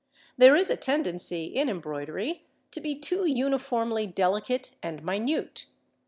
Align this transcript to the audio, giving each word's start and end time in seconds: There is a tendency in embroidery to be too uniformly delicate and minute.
There 0.35 0.55
is 0.55 0.71
a 0.71 0.75
tendency 0.77 1.45
in 1.45 1.69
embroidery 1.69 2.47
to 2.71 2.81
be 2.81 2.95
too 2.95 3.27
uniformly 3.27 4.07
delicate 4.07 4.71
and 4.81 5.03
minute. 5.03 5.67